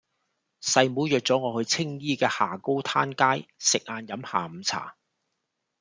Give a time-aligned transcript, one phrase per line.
[0.63, 4.95] 細妹約左我去青衣嘅下高灘街食晏飲下午茶